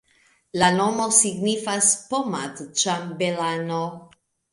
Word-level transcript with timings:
La 0.61 0.67
nomo 0.77 1.03
signifas 1.17 1.89
poma-ĉambelano. 2.13 3.83